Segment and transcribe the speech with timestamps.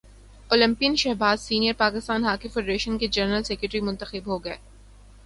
[0.49, 4.57] Olympian Shahbaz senior Pakistan hockey federation کے general secretary منتخب ہو گئے